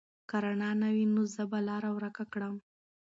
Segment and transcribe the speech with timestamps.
[0.29, 1.05] که رڼا نه وي،
[1.35, 2.55] زه به لاره ورکه کړم.